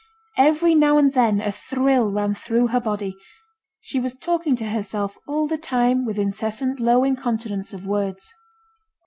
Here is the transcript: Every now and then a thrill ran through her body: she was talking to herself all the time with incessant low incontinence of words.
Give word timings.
Every 0.37 0.73
now 0.73 0.97
and 0.97 1.13
then 1.13 1.39
a 1.39 1.51
thrill 1.51 2.11
ran 2.11 2.33
through 2.33 2.69
her 2.69 2.79
body: 2.79 3.17
she 3.79 3.99
was 3.99 4.15
talking 4.15 4.55
to 4.55 4.65
herself 4.69 5.15
all 5.27 5.47
the 5.47 5.59
time 5.59 6.05
with 6.05 6.17
incessant 6.17 6.79
low 6.79 7.03
incontinence 7.03 7.71
of 7.71 7.85
words. 7.85 8.33